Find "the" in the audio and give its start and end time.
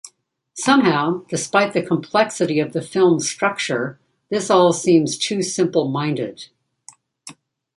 1.73-1.83, 2.73-2.81